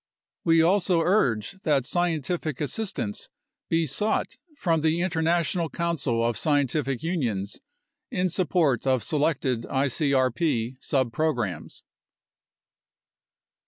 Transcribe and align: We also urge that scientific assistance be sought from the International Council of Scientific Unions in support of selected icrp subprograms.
We 0.43 0.63
also 0.63 1.01
urge 1.01 1.61
that 1.61 1.85
scientific 1.85 2.59
assistance 2.59 3.29
be 3.69 3.85
sought 3.85 4.37
from 4.57 4.81
the 4.81 4.99
International 5.01 5.69
Council 5.69 6.25
of 6.25 6.37
Scientific 6.37 7.03
Unions 7.03 7.61
in 8.09 8.27
support 8.27 8.87
of 8.87 9.03
selected 9.03 9.61
icrp 9.65 10.79
subprograms. 10.79 11.83